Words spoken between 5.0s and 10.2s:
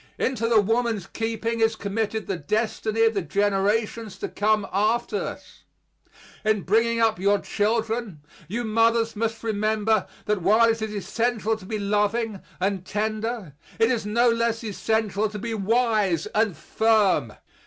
us. In bringing up your children you mothers must remember